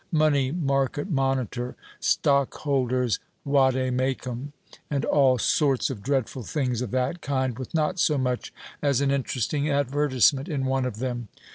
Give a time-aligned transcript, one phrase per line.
[0.11, 4.51] Money Market Monitor, Stockholder's Vade Mecum,
[4.89, 8.51] and all sorts of dreadful things of that kind, with not so much
[8.81, 11.27] as an interesting advertisement in one of them.